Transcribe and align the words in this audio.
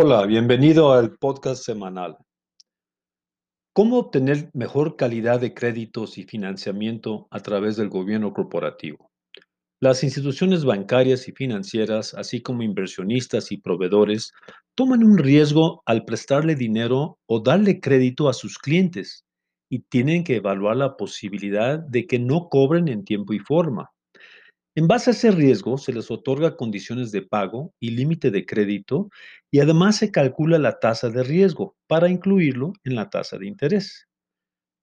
Hola, 0.00 0.26
bienvenido 0.26 0.92
al 0.92 1.18
podcast 1.18 1.64
semanal. 1.64 2.16
¿Cómo 3.72 3.98
obtener 3.98 4.48
mejor 4.54 4.94
calidad 4.94 5.40
de 5.40 5.54
créditos 5.54 6.18
y 6.18 6.22
financiamiento 6.22 7.26
a 7.32 7.40
través 7.40 7.76
del 7.76 7.88
gobierno 7.88 8.32
corporativo? 8.32 9.10
Las 9.80 10.04
instituciones 10.04 10.64
bancarias 10.64 11.26
y 11.26 11.32
financieras, 11.32 12.14
así 12.14 12.40
como 12.40 12.62
inversionistas 12.62 13.50
y 13.50 13.56
proveedores, 13.56 14.30
toman 14.76 15.02
un 15.02 15.18
riesgo 15.18 15.82
al 15.84 16.04
prestarle 16.04 16.54
dinero 16.54 17.18
o 17.26 17.40
darle 17.40 17.80
crédito 17.80 18.28
a 18.28 18.34
sus 18.34 18.56
clientes 18.56 19.24
y 19.68 19.80
tienen 19.80 20.22
que 20.22 20.36
evaluar 20.36 20.76
la 20.76 20.96
posibilidad 20.96 21.76
de 21.76 22.06
que 22.06 22.20
no 22.20 22.48
cobren 22.48 22.86
en 22.86 23.04
tiempo 23.04 23.32
y 23.32 23.40
forma. 23.40 23.90
En 24.78 24.86
base 24.86 25.10
a 25.10 25.12
ese 25.12 25.32
riesgo, 25.32 25.76
se 25.76 25.92
les 25.92 26.08
otorga 26.08 26.56
condiciones 26.56 27.10
de 27.10 27.22
pago 27.22 27.74
y 27.80 27.90
límite 27.90 28.30
de 28.30 28.46
crédito 28.46 29.10
y 29.50 29.58
además 29.58 29.96
se 29.96 30.12
calcula 30.12 30.56
la 30.56 30.78
tasa 30.78 31.10
de 31.10 31.24
riesgo 31.24 31.74
para 31.88 32.08
incluirlo 32.08 32.74
en 32.84 32.94
la 32.94 33.10
tasa 33.10 33.38
de 33.38 33.48
interés. 33.48 34.06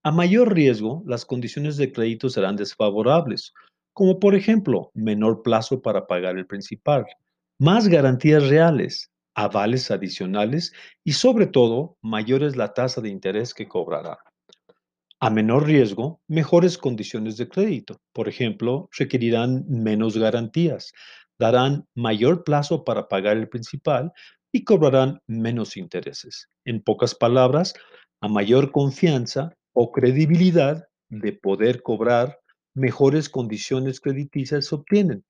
A 0.03 0.11
mayor 0.11 0.53
riesgo, 0.53 1.01
las 1.07 1.23
condiciones 1.23 1.77
de 1.77 1.93
crédito 1.93 2.27
serán 2.27 2.57
desfavorables, 2.57 3.53
como 3.93 4.19
por 4.19 4.35
ejemplo 4.35 4.91
menor 4.93 5.43
plazo 5.43 5.81
para 5.81 6.07
pagar 6.07 6.37
el 6.37 6.45
principal, 6.45 7.05
más 7.57 7.87
garantías 7.87 8.49
reales, 8.49 9.13
avales 9.33 9.91
adicionales 9.91 10.73
y 11.05 11.13
sobre 11.13 11.47
todo 11.47 11.95
mayores 12.01 12.57
la 12.57 12.73
tasa 12.73 12.99
de 12.99 13.07
interés 13.07 13.53
que 13.53 13.69
cobrará. 13.69 14.17
A 15.21 15.29
menor 15.29 15.65
riesgo, 15.65 16.21
mejores 16.27 16.77
condiciones 16.77 17.37
de 17.37 17.47
crédito. 17.47 18.01
Por 18.13 18.27
ejemplo, 18.27 18.89
requerirán 18.97 19.65
menos 19.67 20.17
garantías, 20.17 20.91
darán 21.39 21.85
mayor 21.95 22.43
plazo 22.43 22.83
para 22.83 23.07
pagar 23.07 23.37
el 23.37 23.47
principal 23.47 24.11
y 24.51 24.63
cobrarán 24.63 25.21
menos 25.27 25.77
intereses. 25.77 26.49
En 26.65 26.81
pocas 26.81 27.15
palabras, 27.15 27.73
a 28.21 28.27
mayor 28.27 28.71
confianza 28.71 29.53
o 29.73 29.91
credibilidad 29.91 30.85
de 31.09 31.33
poder 31.33 31.81
cobrar, 31.81 32.39
mejores 32.73 33.29
condiciones 33.29 34.01
crediticias 34.01 34.67
se 34.67 34.75
obtienen, 34.75 35.23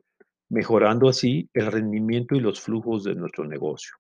mejorando 0.50 1.10
así 1.10 1.50
el 1.54 1.72
rendimiento 1.72 2.36
y 2.36 2.40
los 2.40 2.60
flujos 2.60 3.04
de 3.04 3.16
nuestro 3.16 3.46
negocio. 3.46 3.94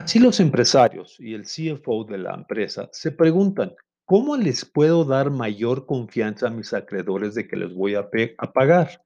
Así 0.00 0.18
los 0.18 0.40
empresarios 0.40 1.16
y 1.20 1.34
el 1.34 1.42
CFO 1.42 2.04
de 2.04 2.16
la 2.16 2.34
empresa 2.34 2.88
se 2.90 3.12
preguntan, 3.12 3.74
¿cómo 4.06 4.34
les 4.34 4.64
puedo 4.64 5.04
dar 5.04 5.30
mayor 5.30 5.84
confianza 5.84 6.46
a 6.46 6.50
mis 6.50 6.72
acreedores 6.72 7.34
de 7.34 7.46
que 7.46 7.56
les 7.56 7.74
voy 7.74 7.96
a, 7.96 8.08
pagar? 8.52 9.04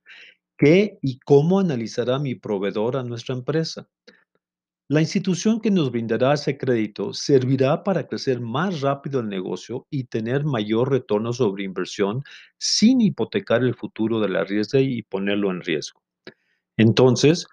¿Qué 0.57 0.99
y 1.03 1.19
cómo 1.19 1.59
analizará 1.59 2.21
mi 2.21 2.37
proveedor 2.37 2.97
a 2.97 3.03
nuestra 3.03 3.35
empresa? 3.35 3.89
La 4.89 5.01
institución 5.01 5.61
que 5.61 5.73
nos 5.73 5.91
brindará 5.91 6.35
ese 6.35 6.57
crédito 6.57 7.13
servirá 7.13 7.83
para 7.83 8.07
crecer 8.07 8.41
más 8.41 8.81
rápido 8.81 9.19
el 9.19 9.29
negocio 9.29 9.89
y 9.91 10.05
tener 10.05 10.45
mayor 10.45 10.93
retorno 10.93 11.33
sobre 11.33 11.65
inversión 11.65 12.23
sin 12.57 13.01
hipotecar 13.01 13.65
el 13.65 13.75
futuro 13.75 14.21
de 14.21 14.29
la 14.29 14.45
riesgo 14.45 14.79
y 14.79 15.03
ponerlo 15.03 15.51
en 15.51 15.61
riesgo. 15.61 16.01
Entonces, 16.77 17.49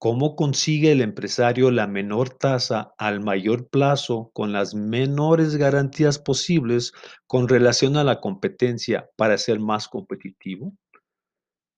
¿Cómo 0.00 0.36
consigue 0.36 0.92
el 0.92 1.00
empresario 1.00 1.72
la 1.72 1.88
menor 1.88 2.30
tasa 2.30 2.94
al 2.98 3.20
mayor 3.20 3.68
plazo 3.68 4.30
con 4.32 4.52
las 4.52 4.72
menores 4.72 5.56
garantías 5.56 6.20
posibles 6.20 6.92
con 7.26 7.48
relación 7.48 7.96
a 7.96 8.04
la 8.04 8.20
competencia 8.20 9.10
para 9.16 9.36
ser 9.38 9.58
más 9.58 9.88
competitivo? 9.88 10.72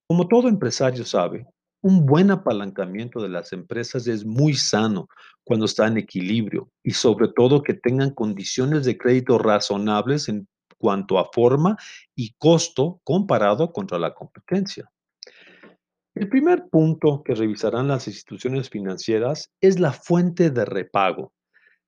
Como 0.07 0.29
todo 0.29 0.49
empresario 0.49 1.07
sabe, 1.07 1.47
un 1.81 2.05
buen 2.05 2.31
apalancamiento 2.31 3.23
de 3.23 3.31
las 3.31 3.55
empresas 3.55 4.07
es 4.07 4.27
muy 4.27 4.53
sano 4.53 5.09
cuando 5.43 5.65
está 5.65 5.87
en 5.87 5.97
equilibrio 5.97 6.69
y 6.83 6.91
sobre 6.91 7.29
todo 7.29 7.63
que 7.63 7.73
tengan 7.73 8.11
condiciones 8.11 8.85
de 8.85 8.99
crédito 8.99 9.39
razonables 9.39 10.29
en 10.29 10.47
cuanto 10.77 11.19
a 11.19 11.31
forma 11.33 11.79
y 12.15 12.35
costo 12.37 13.01
comparado 13.03 13.73
contra 13.73 13.99
la 13.99 14.13
competencia. 14.13 14.91
El 16.21 16.29
primer 16.29 16.69
punto 16.69 17.23
que 17.25 17.35
revisarán 17.35 17.89
las 17.89 18.07
instituciones 18.07 18.69
financieras 18.69 19.51
es 19.63 19.81
la 19.81 19.91
fuente 19.91 20.51
de 20.51 20.67
repago. 20.67 21.33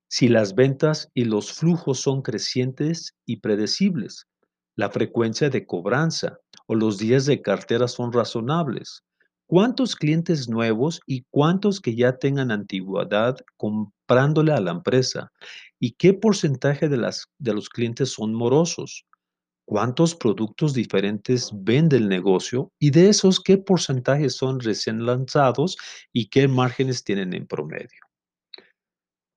Si 0.08 0.26
las 0.26 0.54
ventas 0.54 1.10
y 1.12 1.26
los 1.26 1.52
flujos 1.52 2.00
son 2.00 2.22
crecientes 2.22 3.14
y 3.26 3.40
predecibles, 3.40 4.26
la 4.74 4.88
frecuencia 4.88 5.50
de 5.50 5.66
cobranza 5.66 6.38
o 6.66 6.74
los 6.74 6.96
días 6.96 7.26
de 7.26 7.42
cartera 7.42 7.88
son 7.88 8.10
razonables. 8.10 9.04
¿Cuántos 9.46 9.96
clientes 9.96 10.48
nuevos 10.48 11.02
y 11.06 11.26
cuántos 11.28 11.78
que 11.78 11.94
ya 11.94 12.16
tengan 12.16 12.50
antigüedad 12.50 13.36
comprándole 13.58 14.52
a 14.54 14.60
la 14.62 14.70
empresa? 14.70 15.30
¿Y 15.78 15.92
qué 15.92 16.14
porcentaje 16.14 16.88
de, 16.88 16.96
de 17.38 17.52
los 17.52 17.68
clientes 17.68 18.14
son 18.14 18.32
morosos? 18.32 19.04
Cuántos 19.64 20.14
productos 20.14 20.74
diferentes 20.74 21.50
vende 21.54 21.96
el 21.96 22.08
negocio 22.08 22.70
y 22.78 22.90
de 22.90 23.08
esos 23.08 23.40
qué 23.40 23.58
porcentajes 23.58 24.36
son 24.36 24.60
recién 24.60 25.06
lanzados 25.06 25.76
y 26.12 26.28
qué 26.28 26.48
márgenes 26.48 27.04
tienen 27.04 27.32
en 27.34 27.46
promedio. 27.46 28.00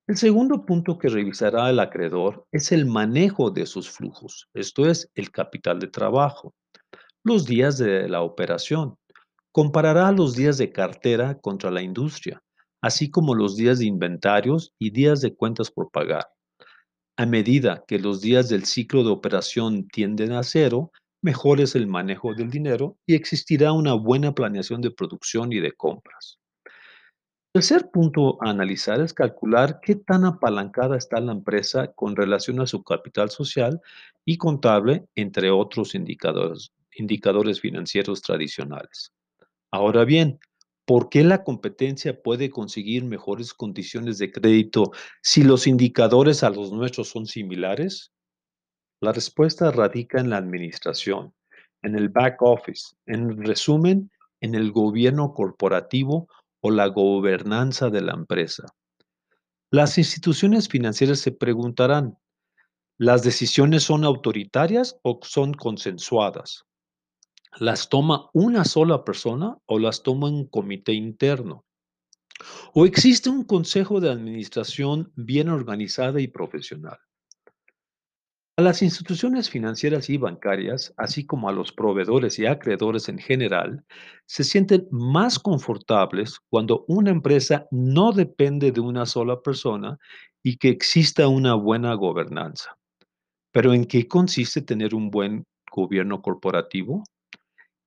El 0.08 0.16
segundo 0.16 0.64
punto 0.64 0.98
que 0.98 1.08
revisará 1.08 1.68
el 1.68 1.80
acreedor 1.80 2.46
es 2.52 2.70
el 2.70 2.86
manejo 2.86 3.50
de 3.50 3.66
sus 3.66 3.90
flujos, 3.90 4.48
esto 4.54 4.88
es 4.88 5.10
el 5.16 5.32
capital 5.32 5.80
de 5.80 5.88
trabajo, 5.88 6.54
los 7.24 7.44
días 7.44 7.76
de 7.76 8.08
la 8.08 8.22
operación. 8.22 8.94
Comparará 9.50 10.12
los 10.12 10.36
días 10.36 10.58
de 10.58 10.70
cartera 10.70 11.38
contra 11.40 11.72
la 11.72 11.82
industria, 11.82 12.40
así 12.80 13.10
como 13.10 13.34
los 13.34 13.56
días 13.56 13.80
de 13.80 13.86
inventarios 13.86 14.74
y 14.78 14.90
días 14.90 15.22
de 15.22 15.34
cuentas 15.34 15.72
por 15.72 15.90
pagar. 15.90 16.35
A 17.18 17.24
medida 17.24 17.82
que 17.88 17.98
los 17.98 18.20
días 18.20 18.50
del 18.50 18.66
ciclo 18.66 19.02
de 19.02 19.10
operación 19.10 19.88
tienden 19.88 20.32
a 20.32 20.42
cero, 20.42 20.92
mejor 21.22 21.62
es 21.62 21.74
el 21.74 21.86
manejo 21.86 22.34
del 22.34 22.50
dinero 22.50 22.98
y 23.06 23.14
existirá 23.14 23.72
una 23.72 23.94
buena 23.94 24.34
planeación 24.34 24.82
de 24.82 24.90
producción 24.90 25.50
y 25.50 25.60
de 25.60 25.72
compras. 25.72 26.38
El 27.54 27.62
tercer 27.62 27.90
punto 27.90 28.36
a 28.44 28.50
analizar 28.50 29.00
es 29.00 29.14
calcular 29.14 29.80
qué 29.80 29.94
tan 29.94 30.26
apalancada 30.26 30.98
está 30.98 31.18
la 31.20 31.32
empresa 31.32 31.90
con 31.94 32.14
relación 32.14 32.60
a 32.60 32.66
su 32.66 32.84
capital 32.84 33.30
social 33.30 33.80
y 34.26 34.36
contable, 34.36 35.06
entre 35.14 35.50
otros 35.50 35.94
indicadores, 35.94 36.70
indicadores 36.92 37.62
financieros 37.62 38.20
tradicionales. 38.20 39.10
Ahora 39.70 40.04
bien, 40.04 40.38
¿Por 40.86 41.08
qué 41.08 41.24
la 41.24 41.42
competencia 41.42 42.22
puede 42.22 42.48
conseguir 42.48 43.04
mejores 43.04 43.52
condiciones 43.52 44.18
de 44.18 44.30
crédito 44.30 44.92
si 45.20 45.42
los 45.42 45.66
indicadores 45.66 46.44
a 46.44 46.50
los 46.50 46.70
nuestros 46.72 47.08
son 47.08 47.26
similares? 47.26 48.12
La 49.00 49.12
respuesta 49.12 49.72
radica 49.72 50.20
en 50.20 50.30
la 50.30 50.36
administración, 50.36 51.34
en 51.82 51.96
el 51.96 52.08
back 52.08 52.40
office, 52.40 52.94
en 53.04 53.42
resumen, 53.44 54.12
en 54.40 54.54
el 54.54 54.70
gobierno 54.70 55.34
corporativo 55.34 56.28
o 56.60 56.70
la 56.70 56.86
gobernanza 56.86 57.90
de 57.90 58.02
la 58.02 58.12
empresa. 58.12 58.66
Las 59.72 59.98
instituciones 59.98 60.68
financieras 60.68 61.18
se 61.18 61.32
preguntarán, 61.32 62.16
¿las 62.96 63.24
decisiones 63.24 63.82
son 63.82 64.04
autoritarias 64.04 65.00
o 65.02 65.18
son 65.22 65.52
consensuadas? 65.52 66.64
¿Las 67.58 67.88
toma 67.88 68.28
una 68.34 68.66
sola 68.66 69.02
persona 69.02 69.56
o 69.64 69.78
las 69.78 70.02
toma 70.02 70.28
un 70.28 70.46
comité 70.46 70.92
interno? 70.92 71.64
¿O 72.74 72.84
existe 72.84 73.30
un 73.30 73.44
consejo 73.44 73.98
de 73.98 74.10
administración 74.10 75.10
bien 75.16 75.48
organizada 75.48 76.20
y 76.20 76.28
profesional? 76.28 76.98
A 78.58 78.62
las 78.62 78.82
instituciones 78.82 79.48
financieras 79.48 80.10
y 80.10 80.18
bancarias, 80.18 80.92
así 80.98 81.24
como 81.24 81.48
a 81.48 81.52
los 81.52 81.72
proveedores 81.72 82.38
y 82.38 82.44
acreedores 82.44 83.08
en 83.08 83.18
general, 83.18 83.86
se 84.26 84.44
sienten 84.44 84.86
más 84.90 85.38
confortables 85.38 86.38
cuando 86.50 86.84
una 86.88 87.10
empresa 87.10 87.66
no 87.70 88.12
depende 88.12 88.70
de 88.70 88.80
una 88.80 89.06
sola 89.06 89.40
persona 89.40 89.98
y 90.42 90.58
que 90.58 90.68
exista 90.68 91.26
una 91.28 91.54
buena 91.54 91.94
gobernanza. 91.94 92.76
Pero 93.50 93.72
¿en 93.72 93.86
qué 93.86 94.06
consiste 94.06 94.60
tener 94.60 94.94
un 94.94 95.10
buen 95.10 95.46
gobierno 95.70 96.20
corporativo? 96.20 97.02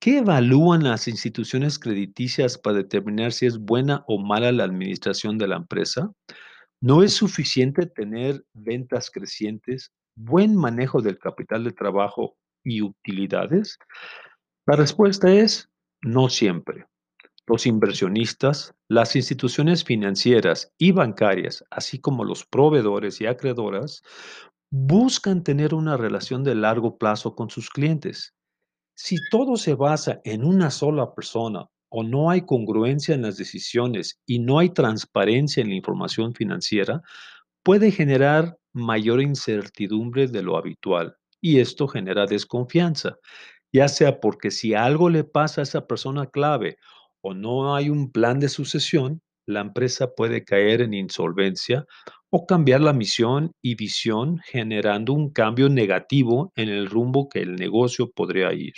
¿Qué 0.01 0.19
evalúan 0.19 0.85
las 0.85 1.09
instituciones 1.09 1.77
crediticias 1.77 2.57
para 2.57 2.77
determinar 2.77 3.33
si 3.33 3.47
es 3.47 3.57
buena 3.57 4.05
o 4.07 4.17
mala 4.17 4.53
la 4.53 4.63
administración 4.63 5.37
de 5.37 5.49
la 5.49 5.57
empresa? 5.57 6.13
¿No 6.79 7.03
es 7.03 7.15
suficiente 7.15 7.85
tener 7.85 8.45
ventas 8.53 9.11
crecientes, 9.11 9.91
buen 10.15 10.55
manejo 10.55 11.01
del 11.01 11.19
capital 11.19 11.65
de 11.65 11.73
trabajo 11.73 12.37
y 12.63 12.81
utilidades? 12.81 13.77
La 14.65 14.77
respuesta 14.77 15.33
es 15.33 15.69
no 16.01 16.29
siempre. 16.29 16.85
Los 17.45 17.65
inversionistas, 17.65 18.73
las 18.87 19.17
instituciones 19.17 19.83
financieras 19.83 20.71
y 20.77 20.93
bancarias, 20.93 21.65
así 21.71 21.99
como 21.99 22.23
los 22.23 22.45
proveedores 22.45 23.19
y 23.19 23.25
acreedoras, 23.25 24.01
buscan 24.71 25.43
tener 25.43 25.73
una 25.73 25.97
relación 25.97 26.45
de 26.45 26.55
largo 26.55 26.97
plazo 26.97 27.35
con 27.35 27.49
sus 27.49 27.69
clientes 27.69 28.33
si 29.01 29.21
todo 29.21 29.55
se 29.55 29.75
basa 29.75 30.19
en 30.25 30.43
una 30.43 30.69
sola 30.69 31.15
persona 31.15 31.65
o 31.87 32.03
no 32.03 32.29
hay 32.29 32.41
congruencia 32.41 33.15
en 33.15 33.21
las 33.21 33.37
decisiones 33.37 34.19
y 34.25 34.39
no 34.39 34.59
hay 34.59 34.71
transparencia 34.71 35.61
en 35.61 35.69
la 35.69 35.75
información 35.75 36.33
financiera, 36.35 37.01
puede 37.63 37.91
generar 37.91 38.57
mayor 38.73 39.21
incertidumbre 39.21 40.27
de 40.27 40.43
lo 40.43 40.57
habitual 40.57 41.15
y 41.39 41.59
esto 41.59 41.87
genera 41.87 42.25
desconfianza, 42.25 43.15
ya 43.71 43.87
sea 43.87 44.19
porque 44.19 44.51
si 44.51 44.73
algo 44.73 45.09
le 45.09 45.23
pasa 45.23 45.61
a 45.61 45.63
esa 45.63 45.87
persona 45.87 46.25
clave 46.25 46.75
o 47.21 47.33
no 47.33 47.73
hay 47.75 47.89
un 47.89 48.11
plan 48.11 48.41
de 48.41 48.49
sucesión, 48.49 49.21
la 49.45 49.61
empresa 49.61 50.13
puede 50.13 50.43
caer 50.43 50.81
en 50.81 50.93
insolvencia 50.93 51.85
o 52.31 52.45
cambiar 52.45 52.81
la 52.81 52.93
misión 52.93 53.51
y 53.61 53.75
visión 53.75 54.39
generando 54.45 55.13
un 55.13 55.31
cambio 55.31 55.69
negativo 55.69 56.51
en 56.55 56.69
el 56.69 56.89
rumbo 56.89 57.27
que 57.29 57.39
el 57.39 57.55
negocio 57.55 58.11
podría 58.11 58.53
ir. 58.53 58.73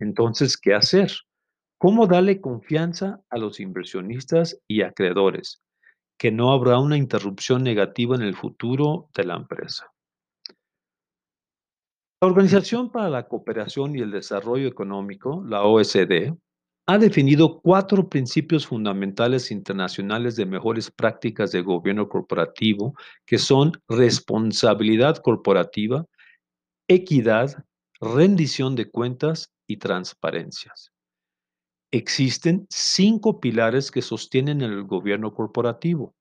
Entonces, 0.00 0.56
¿qué 0.56 0.74
hacer? 0.74 1.12
¿Cómo 1.78 2.06
darle 2.06 2.40
confianza 2.40 3.20
a 3.30 3.38
los 3.38 3.60
inversionistas 3.60 4.60
y 4.66 4.82
acreedores? 4.82 5.62
Que 6.18 6.32
no 6.32 6.52
habrá 6.52 6.78
una 6.78 6.96
interrupción 6.96 7.62
negativa 7.62 8.16
en 8.16 8.22
el 8.22 8.34
futuro 8.34 9.08
de 9.14 9.24
la 9.24 9.36
empresa. 9.36 9.92
La 12.20 12.28
Organización 12.28 12.90
para 12.90 13.08
la 13.08 13.28
Cooperación 13.28 13.94
y 13.94 14.00
el 14.00 14.10
Desarrollo 14.10 14.66
Económico, 14.66 15.44
la 15.46 15.62
OSD, 15.62 16.34
ha 16.90 16.96
definido 16.96 17.60
cuatro 17.60 18.08
principios 18.08 18.66
fundamentales 18.66 19.50
internacionales 19.50 20.36
de 20.36 20.46
mejores 20.46 20.90
prácticas 20.90 21.52
de 21.52 21.60
gobierno 21.60 22.08
corporativo, 22.08 22.94
que 23.26 23.36
son 23.36 23.72
responsabilidad 23.88 25.18
corporativa, 25.18 26.06
equidad, 26.88 27.62
rendición 28.00 28.74
de 28.74 28.90
cuentas 28.90 29.52
y 29.66 29.76
transparencias. 29.76 30.90
Existen 31.92 32.66
cinco 32.70 33.38
pilares 33.38 33.90
que 33.90 34.00
sostienen 34.00 34.62
el 34.62 34.84
gobierno 34.84 35.34
corporativo. 35.34 36.14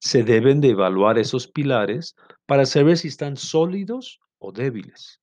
Se 0.00 0.22
deben 0.22 0.62
de 0.62 0.70
evaluar 0.70 1.18
esos 1.18 1.48
pilares 1.48 2.16
para 2.46 2.64
saber 2.64 2.96
si 2.96 3.08
están 3.08 3.36
sólidos 3.36 4.20
o 4.38 4.52
débiles. 4.52 5.20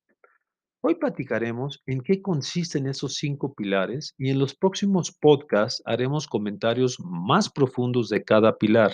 Hoy 0.84 0.96
platicaremos 0.96 1.80
en 1.86 2.00
qué 2.00 2.20
consisten 2.20 2.88
esos 2.88 3.14
cinco 3.14 3.54
pilares 3.54 4.16
y 4.18 4.30
en 4.30 4.40
los 4.40 4.56
próximos 4.56 5.12
podcasts 5.12 5.80
haremos 5.86 6.26
comentarios 6.26 6.98
más 6.98 7.48
profundos 7.48 8.08
de 8.08 8.24
cada 8.24 8.58
pilar, 8.58 8.90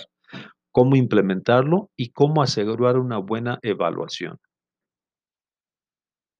cómo 0.71 0.95
implementarlo 0.95 1.89
y 1.97 2.11
cómo 2.11 2.43
asegurar 2.43 2.99
una 2.99 3.17
buena 3.17 3.57
evaluación. 3.63 4.37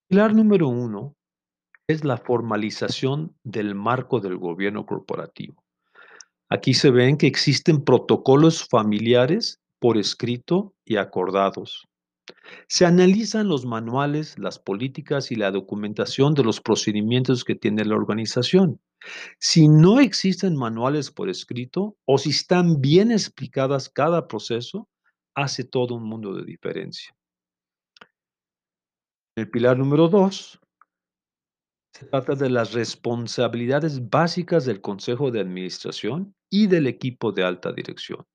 Pilar 0.07 0.35
número 0.35 0.67
uno 0.67 1.15
es 1.87 2.03
la 2.03 2.17
formalización 2.17 3.35
del 3.43 3.73
marco 3.73 4.19
del 4.19 4.37
gobierno 4.37 4.85
corporativo. 4.85 5.63
Aquí 6.47 6.75
se 6.75 6.91
ven 6.91 7.17
que 7.17 7.25
existen 7.25 7.83
protocolos 7.83 8.67
familiares 8.69 9.59
por 9.79 9.97
escrito 9.97 10.75
y 10.85 10.97
acordados. 10.97 11.87
Se 12.67 12.85
analizan 12.85 13.47
los 13.47 13.65
manuales, 13.65 14.37
las 14.37 14.59
políticas 14.59 15.31
y 15.31 15.35
la 15.35 15.51
documentación 15.51 16.33
de 16.33 16.43
los 16.43 16.61
procedimientos 16.61 17.43
que 17.43 17.55
tiene 17.55 17.85
la 17.85 17.95
organización. 17.95 18.79
Si 19.39 19.67
no 19.67 19.99
existen 19.99 20.55
manuales 20.55 21.11
por 21.11 21.29
escrito 21.29 21.97
o 22.05 22.17
si 22.17 22.31
están 22.31 22.81
bien 22.81 23.11
explicadas 23.11 23.89
cada 23.89 24.27
proceso, 24.27 24.87
hace 25.35 25.63
todo 25.63 25.95
un 25.95 26.03
mundo 26.03 26.33
de 26.33 26.43
diferencia. 26.43 27.15
El 29.35 29.49
pilar 29.49 29.77
número 29.77 30.09
dos 30.09 30.59
se 31.93 32.05
trata 32.05 32.35
de 32.35 32.49
las 32.49 32.73
responsabilidades 32.73 34.09
básicas 34.09 34.65
del 34.65 34.81
Consejo 34.81 35.31
de 35.31 35.39
Administración 35.39 36.35
y 36.49 36.67
del 36.67 36.87
equipo 36.87 37.31
de 37.31 37.43
alta 37.43 37.71
dirección. 37.71 38.25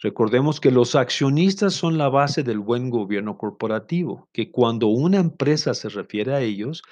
Recordemos 0.00 0.60
que 0.60 0.70
los 0.70 0.94
accionistas 0.94 1.72
son 1.74 1.96
la 1.96 2.08
base 2.08 2.42
del 2.42 2.58
buen 2.58 2.90
gobierno 2.90 3.38
corporativo, 3.38 4.28
que 4.32 4.50
cuando 4.50 4.88
una 4.88 5.18
empresa 5.18 5.72
se 5.72 5.88
refiere 5.88 6.34
a 6.34 6.40
ellos, 6.40 6.82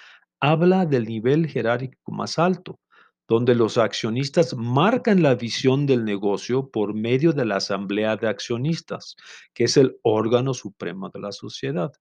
habla 0.40 0.86
del 0.86 1.04
nivel 1.04 1.46
jerárquico 1.46 2.12
más 2.12 2.38
alto, 2.38 2.80
donde 3.28 3.54
los 3.54 3.78
accionistas 3.78 4.54
marcan 4.56 5.22
la 5.22 5.34
visión 5.34 5.86
del 5.86 6.04
negocio 6.04 6.70
por 6.70 6.94
medio 6.94 7.32
de 7.32 7.44
la 7.44 7.56
asamblea 7.56 8.16
de 8.16 8.28
accionistas, 8.28 9.16
que 9.52 9.64
es 9.64 9.76
el 9.76 9.96
órgano 10.02 10.54
supremo 10.54 11.10
de 11.10 11.20
la 11.20 11.32
sociedad. 11.32 11.92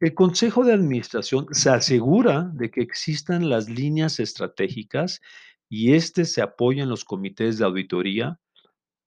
El 0.00 0.14
Consejo 0.14 0.64
de 0.64 0.72
Administración 0.72 1.46
se 1.52 1.70
asegura 1.70 2.50
de 2.54 2.70
que 2.70 2.80
existan 2.80 3.48
las 3.48 3.68
líneas 3.68 4.20
estratégicas 4.20 5.20
y 5.68 5.92
éste 5.92 6.24
se 6.24 6.42
apoya 6.42 6.82
en 6.82 6.88
los 6.88 7.04
comités 7.04 7.58
de 7.58 7.64
auditoría, 7.64 8.40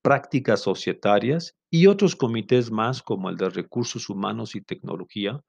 prácticas 0.05 0.61
societarias 0.61 1.55
y 1.71 1.87
otros 1.87 2.15
comités 2.15 2.69
más 2.69 3.01
como 3.01 3.27
el 3.27 3.37
de 3.37 3.49
recursos 3.49 4.07
humanos 4.07 4.53
y 4.53 4.61
tecnología 4.61 5.41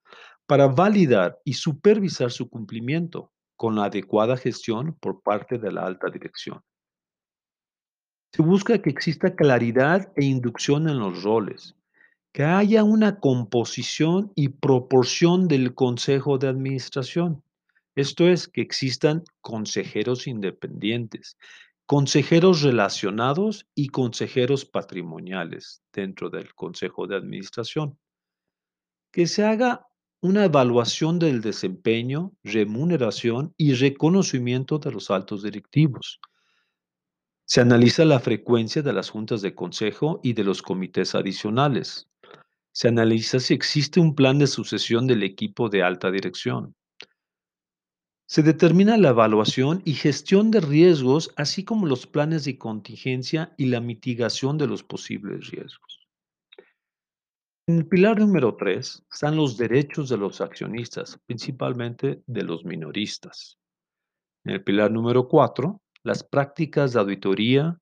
para 0.47 0.67
validar 0.67 1.39
y 1.45 1.53
supervisar 1.53 2.31
su 2.31 2.49
cumplimiento 2.49 3.31
con 3.55 3.77
la 3.77 3.85
adecuada 3.85 4.35
gestión 4.39 4.97
por 4.99 5.21
parte 5.21 5.59
de 5.59 5.71
la 5.73 5.85
alta 5.85 6.09
dirección. 6.09 6.63
Se 8.33 8.41
busca 8.41 8.81
que 8.81 8.89
exista 8.89 9.37
claridad 9.37 10.11
e 10.17 10.25
inducción 10.25 10.89
en 10.89 11.01
los 11.01 11.23
roles, 11.23 11.77
que 12.33 12.43
haya 12.43 12.83
una 12.83 13.21
composición 13.21 14.33
y 14.35 14.49
proporción 14.49 15.49
del 15.49 15.75
consejo 15.75 16.39
de 16.39 16.49
administración. 16.49 17.43
Esto 17.95 18.27
es, 18.27 18.49
que 18.49 18.63
existan 18.63 19.23
consejeros 19.43 20.27
independientes, 20.27 21.37
consejeros 21.87 22.63
relacionados 22.63 23.69
y 23.75 23.89
consejeros 23.89 24.65
patrimoniales 24.65 25.83
dentro 25.93 26.31
del 26.31 26.53
consejo 26.55 27.07
de 27.07 27.17
administración. 27.17 27.97
Que 29.13 29.29
se 29.29 29.45
haga 29.45 29.87
una 30.21 30.45
evaluación 30.45 31.21
del 31.21 31.41
desempeño, 31.41 32.33
remuneración 32.43 33.55
y 33.57 33.75
reconocimiento 33.75 34.79
de 34.79 34.91
los 34.91 35.11
altos 35.13 35.45
directivos. 35.45 36.21
Se 37.45 37.61
analiza 37.61 38.05
la 38.05 38.19
frecuencia 38.19 38.83
de 38.83 38.93
las 38.93 39.11
juntas 39.11 39.41
de 39.41 39.55
consejo 39.55 40.19
y 40.25 40.33
de 40.33 40.43
los 40.43 40.63
comités 40.63 41.15
adicionales. 41.15 42.09
Se 42.73 42.89
analiza 42.89 43.39
si 43.39 43.55
existe 43.55 44.01
un 44.01 44.17
plan 44.17 44.41
de 44.41 44.49
sucesión 44.49 45.07
del 45.07 45.23
equipo 45.23 45.69
de 45.69 45.85
alta 45.85 46.11
dirección. 46.11 46.75
Se 48.29 48.43
determina 48.43 48.97
la 48.97 49.11
evaluación 49.11 49.83
y 49.85 49.95
gestión 49.95 50.51
de 50.51 50.61
riesgos, 50.61 51.33
así 51.37 51.65
como 51.65 51.87
los 51.87 52.09
planes 52.09 52.45
de 52.45 52.59
contingencia 52.59 53.55
y 53.57 53.67
la 53.67 53.81
mitigación 53.81 54.59
de 54.59 54.67
los 54.67 54.83
posibles 54.83 55.49
riesgos. 55.51 56.09
En 57.69 57.79
el 57.79 57.87
pilar 57.87 58.19
número 58.19 58.57
3 58.57 59.07
están 59.13 59.37
los 59.37 59.57
derechos 59.57 60.09
de 60.09 60.17
los 60.17 60.41
accionistas, 60.41 61.21
principalmente 61.27 62.23
de 62.27 62.43
los 62.43 62.65
minoristas. 62.65 63.59
En 64.45 64.55
el 64.55 64.65
pilar 64.65 64.91
número 64.91 65.29
4, 65.29 65.81
las 66.03 66.25
prácticas 66.25 66.93
de 66.93 67.01
auditoría, 67.01 67.79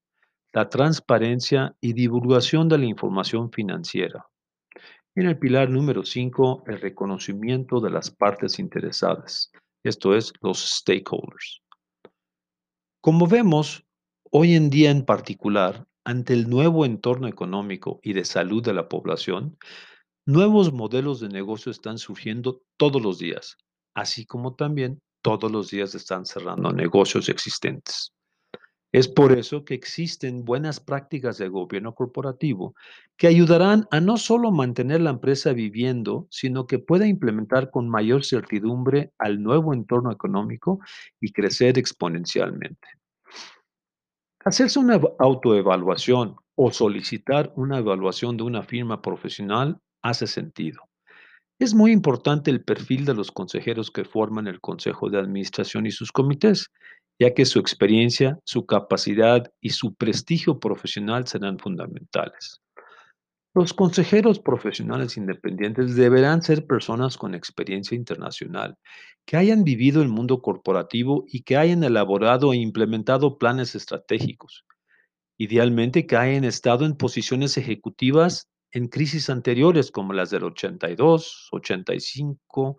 la 0.53 0.69
transparencia 0.69 1.75
y 1.81 1.95
divulgación 1.95 2.69
de 2.69 2.79
la 2.79 2.87
información 2.87 3.51
financiera. 3.51 4.27
En 5.15 5.27
el 5.27 5.39
pilar 5.39 5.71
número 5.71 6.03
5, 6.03 6.65
el 6.67 6.81
reconocimiento 6.81 7.81
de 7.81 7.91
las 7.91 8.11
partes 8.11 8.59
interesadas, 8.59 9.51
esto 9.85 10.15
es, 10.15 10.33
los 10.41 10.59
stakeholders. 10.59 11.63
Como 13.01 13.27
vemos, 13.27 13.85
hoy 14.31 14.55
en 14.55 14.71
día 14.71 14.91
en 14.91 15.05
particular, 15.05 15.87
ante 16.05 16.33
el 16.33 16.49
nuevo 16.49 16.87
entorno 16.87 17.29
económico 17.29 18.01
y 18.03 18.15
de 18.15 18.25
salud 18.25 18.63
de 18.63 18.73
la 18.73 18.89
población, 18.89 19.59
nuevos 20.27 20.73
modelos 20.73 21.21
de 21.21 21.29
negocio 21.29 21.71
están 21.71 21.99
surgiendo 21.99 22.63
todos 22.79 23.03
los 23.03 23.19
días, 23.19 23.59
así 23.95 24.25
como 24.25 24.55
también 24.55 25.01
todos 25.23 25.53
los 25.53 25.71
días 25.71 25.95
están 25.95 26.25
cerrando 26.25 26.73
negocios 26.73 27.29
existentes. 27.29 28.14
Es 28.95 29.09
por 29.09 29.33
eso 29.33 29.65
que 29.65 29.75
existen 29.75 30.45
buenas 30.45 30.79
prácticas 30.79 31.37
de 31.39 31.49
gobierno 31.49 31.97
corporativo 31.97 32.77
que 33.17 33.27
ayudarán 33.27 33.89
a 33.91 33.99
no 33.99 34.17
solo 34.17 34.53
mantener 34.53 35.01
la 35.01 35.11
empresa 35.11 35.53
viviendo, 35.53 36.29
sino 36.31 36.69
que 36.69 36.79
pueda 36.79 37.05
implementar 37.05 37.73
con 37.73 37.89
mayor 37.89 38.25
certidumbre 38.25 39.11
al 39.19 39.43
nuevo 39.43 39.75
entorno 39.75 40.13
económico 40.13 40.79
y 41.21 41.33
crecer 41.33 41.77
exponencialmente. 41.77 42.87
Hacerse 44.45 44.79
una 44.79 45.01
autoevaluación 45.19 46.37
o 46.55 46.71
solicitar 46.71 47.53
una 47.57 47.79
evaluación 47.79 48.37
de 48.37 48.45
una 48.45 48.63
firma 48.63 49.03
profesional 49.03 49.81
hace 50.03 50.29
sentido. 50.29 50.83
Es 51.61 51.73
muy 51.73 51.93
importante 51.93 52.51
el 52.51 52.65
perfil 52.65 53.05
de 53.05 53.15
los 53.15 53.31
consejeros 53.31 53.93
que 53.93 54.05
forman 54.05 54.49
el 54.49 54.61
Consejo 54.61 55.09
de 55.09 55.19
Administración 55.19 55.87
y 55.87 55.93
sus 55.93 56.11
comités, 56.11 56.73
ya 57.21 57.33
que 57.33 57.45
su 57.45 57.61
experiencia, 57.61 58.41
su 58.45 58.67
capacidad 58.67 59.53
y 59.61 59.71
su 59.71 59.95
prestigio 59.95 60.59
profesional 60.59 61.29
serán 61.29 61.59
fundamentales. 61.59 62.61
Los 63.55 63.73
consejeros 63.73 64.41
profesionales 64.41 65.17
independientes 65.17 65.95
deberán 65.95 66.43
ser 66.43 66.67
personas 66.67 67.17
con 67.17 67.37
experiencia 67.37 67.95
internacional, 67.95 68.77
que 69.25 69.37
hayan 69.37 69.63
vivido 69.63 70.03
el 70.03 70.09
mundo 70.09 70.43
corporativo 70.43 71.25
y 71.29 71.43
que 71.43 71.57
hayan 71.57 71.85
elaborado 71.85 72.53
e 72.53 72.57
implementado 72.57 73.39
planes 73.39 73.77
estratégicos. 73.77 74.65
Idealmente 75.39 76.05
que 76.05 76.17
hayan 76.17 76.43
estado 76.43 76.85
en 76.85 76.97
posiciones 76.97 77.57
ejecutivas 77.57 78.49
en 78.75 78.89
crisis 78.89 79.31
anteriores 79.31 79.91
como 79.93 80.13
las 80.13 80.31
del 80.31 80.45
82, 80.45 81.49
85, 81.53 82.77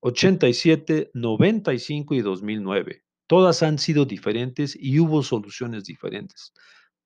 87, 0.00 1.10
95 1.14 2.14
y 2.14 2.20
2009. 2.20 3.04
Todas 3.26 3.62
han 3.62 3.78
sido 3.78 4.04
diferentes 4.04 4.76
y 4.78 5.00
hubo 5.00 5.22
soluciones 5.22 5.84
diferentes. 5.84 6.52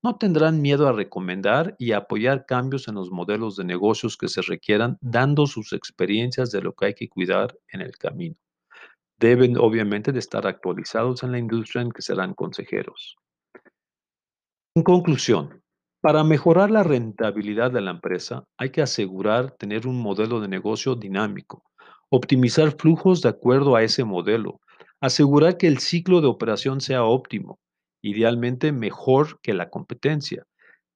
No 0.03 0.17
tendrán 0.17 0.61
miedo 0.61 0.89
a 0.89 0.93
recomendar 0.93 1.77
y 1.79 1.93
apoyar 1.93 2.45
cambios 2.45 2.89
en 2.89 2.97
los 2.97 3.13
modelos 3.13 3.55
de 3.55 3.65
negocios 3.65 4.17
que 4.17 4.27
se 4.27 4.43
requieran, 4.43 4.99
dando 5.01 5.47
sus 5.47 5.73
experiencias 5.73 6.51
de 6.51 6.61
lo 6.61 6.75
que 6.75 6.87
hay 6.87 6.95
que 6.95 7.09
cuidar 7.09 7.57
en 7.69 7.83
el 7.83 7.97
camino. 7.97 8.35
Deben 9.17 9.57
obviamente 9.57 10.11
de 10.11 10.19
estar 10.19 10.45
actualizados 10.49 11.23
en 11.23 11.31
la 11.31 11.39
industria 11.39 11.83
en 11.83 11.93
que 11.93 12.03
serán 12.03 12.35
consejeros. 12.35 13.17
En 14.75 14.83
conclusión, 14.83 15.62
para 16.03 16.25
mejorar 16.25 16.73
la 16.73 16.83
rentabilidad 16.83 17.71
de 17.71 17.81
la 17.81 17.93
empresa, 17.93 18.45
hay 18.59 18.71
que 18.71 18.83
asegurar 18.83 19.53
tener 19.53 19.87
un 19.87 20.03
modelo 20.03 20.41
de 20.41 20.49
negocio 20.49 20.97
dinámico, 20.97 21.63
optimizar 22.11 22.73
flujos 22.73 23.23
de 23.23 23.29
acuerdo 23.29 23.77
a 23.77 23.85
ese 23.85 24.03
modelo, 24.03 24.61
asegurar 25.01 25.57
que 25.59 25.69
el 25.69 25.79
ciclo 25.79 26.21
de 26.21 26.27
operación 26.27 26.81
sea 26.81 27.05
óptimo, 27.05 27.61
idealmente 28.03 28.73
mejor 28.73 29.39
que 29.43 29.55
la 29.55 29.71
competencia, 29.71 30.45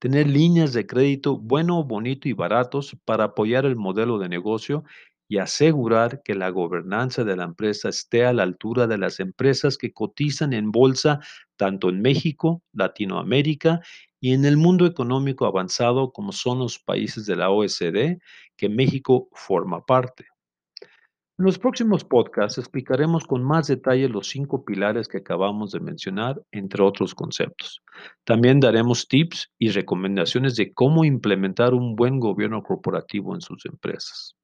tener 0.00 0.26
líneas 0.26 0.72
de 0.72 0.88
crédito 0.88 1.38
bueno, 1.38 1.84
bonito 1.84 2.28
y 2.28 2.32
baratos 2.32 2.96
para 3.04 3.24
apoyar 3.24 3.64
el 3.64 3.76
modelo 3.76 4.18
de 4.18 4.28
negocio 4.28 4.82
y 5.28 5.38
asegurar 5.38 6.22
que 6.24 6.34
la 6.34 6.50
gobernanza 6.50 7.22
de 7.22 7.36
la 7.36 7.44
empresa 7.44 7.90
esté 7.90 8.24
a 8.24 8.32
la 8.32 8.42
altura 8.42 8.88
de 8.88 8.98
las 8.98 9.20
empresas 9.20 9.78
que 9.78 9.92
cotizan 9.92 10.52
en 10.52 10.72
bolsa 10.72 11.20
tanto 11.56 11.90
en 11.90 12.00
México, 12.02 12.62
Latinoamérica 12.72 13.80
y 14.26 14.32
en 14.32 14.44
el 14.44 14.56
mundo 14.56 14.86
económico 14.86 15.46
avanzado 15.46 16.10
como 16.10 16.32
son 16.32 16.58
los 16.58 16.80
países 16.80 17.26
de 17.26 17.36
la 17.36 17.48
OECD, 17.48 18.18
que 18.56 18.68
México 18.68 19.28
forma 19.30 19.86
parte. 19.86 20.26
En 21.38 21.44
los 21.44 21.60
próximos 21.60 22.02
podcasts 22.02 22.58
explicaremos 22.58 23.24
con 23.24 23.44
más 23.44 23.68
detalle 23.68 24.08
los 24.08 24.28
cinco 24.28 24.64
pilares 24.64 25.06
que 25.06 25.18
acabamos 25.18 25.70
de 25.70 25.78
mencionar, 25.78 26.42
entre 26.50 26.82
otros 26.82 27.14
conceptos. 27.14 27.84
También 28.24 28.58
daremos 28.58 29.06
tips 29.06 29.52
y 29.60 29.70
recomendaciones 29.70 30.56
de 30.56 30.74
cómo 30.74 31.04
implementar 31.04 31.72
un 31.72 31.94
buen 31.94 32.18
gobierno 32.18 32.64
corporativo 32.64 33.32
en 33.32 33.42
sus 33.42 33.64
empresas. 33.64 34.34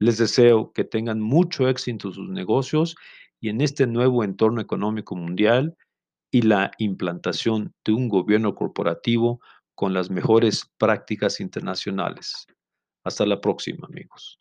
Les 0.00 0.18
deseo 0.18 0.72
que 0.72 0.82
tengan 0.82 1.20
mucho 1.20 1.68
éxito 1.68 2.08
en 2.08 2.14
sus 2.14 2.30
negocios 2.30 2.96
y 3.40 3.50
en 3.50 3.60
este 3.60 3.86
nuevo 3.86 4.24
entorno 4.24 4.60
económico 4.60 5.14
mundial 5.14 5.76
y 6.34 6.42
la 6.42 6.72
implantación 6.78 7.72
de 7.84 7.92
un 7.92 8.08
gobierno 8.08 8.56
corporativo 8.56 9.40
con 9.76 9.94
las 9.94 10.10
mejores 10.10 10.68
prácticas 10.78 11.38
internacionales. 11.38 12.48
Hasta 13.04 13.24
la 13.24 13.40
próxima, 13.40 13.86
amigos. 13.86 14.40